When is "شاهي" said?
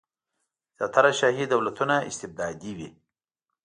1.19-1.45